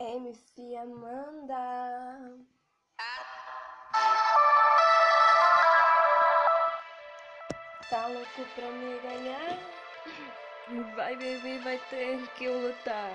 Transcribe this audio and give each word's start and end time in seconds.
MC 0.00 0.76
Amanda. 0.76 2.38
Tá 7.90 8.06
louco 8.06 8.44
pra 8.54 8.70
me 8.70 8.98
ganhar? 9.00 9.58
Vai, 10.96 11.16
baby, 11.16 11.58
vai 11.58 11.78
ter 11.90 12.26
que 12.38 12.48
lutar. 12.48 13.10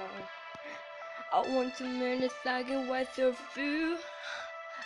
I 1.34 1.50
want 1.50 1.76
to 1.78 1.86
learn 1.86 2.20
the 2.20 2.30
second 2.44 2.88
what's 2.88 3.18
your 3.18 3.34
view. 3.56 3.98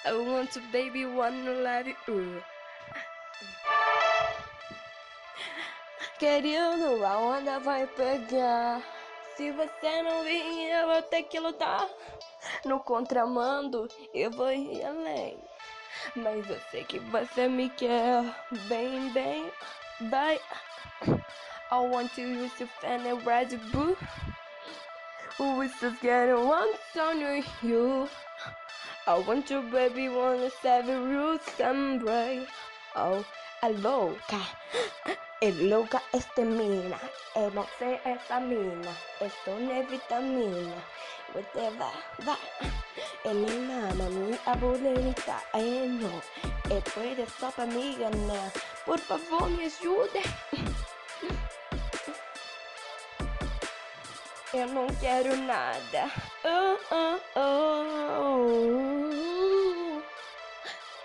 I 0.06 0.14
want 0.14 0.54
to, 0.54 0.62
baby, 0.72 1.06
wanna 1.06 1.52
love 1.52 1.94
you. 2.08 2.42
Querido, 6.18 7.04
a 7.04 7.18
onda 7.18 7.60
vai 7.60 7.86
pegar. 7.88 8.82
Se 9.40 9.52
você 9.52 10.02
não 10.02 10.22
vir, 10.26 10.70
eu 10.70 10.88
vou 10.88 11.02
ter 11.04 11.24
que 11.24 11.40
lutar. 11.40 11.88
No 12.66 12.82
contramando, 12.82 13.88
eu 14.14 14.30
vou 14.32 14.52
ir 14.52 14.84
além. 14.84 15.40
Mas 16.14 16.50
eu 16.50 16.60
sei 16.70 16.84
que 16.84 17.00
você 17.00 17.48
me 17.48 17.70
quer 17.70 18.22
bem, 18.68 19.10
bem, 19.14 19.50
bem. 20.02 20.42
I 21.72 21.76
want 21.76 22.14
to 22.16 22.22
use 22.22 22.52
your 22.60 22.68
fan 22.82 23.08
and 23.08 23.26
Red 23.26 23.56
Bull. 23.72 23.96
Who 25.38 25.62
is 25.62 25.72
just 25.80 26.02
getting 26.02 26.46
one 26.46 26.74
on 26.98 27.42
you? 27.64 28.10
I 29.08 29.14
want 29.26 29.50
you, 29.50 29.62
baby, 29.72 30.10
wanna 30.10 30.50
save 30.62 30.90
a 30.90 31.00
root 31.00 31.42
someday. 31.56 32.46
Oh, 32.94 33.24
é 33.62 33.68
louca, 33.68 34.40
é 35.42 35.52
louca 35.52 36.02
esta 36.14 36.46
mina. 36.46 37.00
Não 37.54 37.68
sei 37.78 38.00
essa 38.06 38.40
mina, 38.40 38.96
estou 39.22 39.60
na 39.60 39.82
vitamina. 39.82 40.78
Você 41.34 41.70
vai, 41.78 41.94
vai. 42.20 42.38
Ele 43.26 43.60
mama 43.68 44.10
minha 44.10 44.56
bonita, 44.56 45.44
eh 45.54 45.88
não. 45.88 46.22
E 46.76 46.82
puede 46.92 47.26
só 47.40 47.52
pra 47.52 47.66
me 47.66 47.96
ganhar. 47.96 48.52
Por 48.86 49.00
favor, 49.00 49.50
me 49.50 49.66
ajude. 49.66 50.24
Eu 54.54 54.68
não 54.74 54.88
quero 55.02 55.36
nada. 55.36 56.12
Oh, 56.46 56.78
oh, 56.92 57.20
oh. 57.36 57.59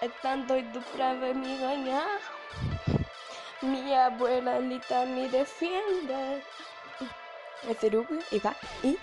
É 0.04 0.08
tão 0.20 0.44
doido 0.44 0.82
pra 0.82 1.14
ver 1.14 1.34
me 1.34 1.56
ganhar. 1.56 2.20
Abuela 3.94 4.58
Lita 4.58 5.06
me 5.06 5.30
defende. 5.30 6.12
É 7.62 7.72
cerugo 7.80 8.22
e 8.30 8.38
e 8.82 9.00